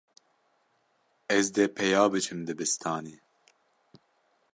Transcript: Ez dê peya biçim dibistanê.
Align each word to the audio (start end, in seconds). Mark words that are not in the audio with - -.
Ez 1.35 1.45
dê 1.55 1.65
peya 1.75 2.03
biçim 2.11 2.39
dibistanê. 2.47 3.15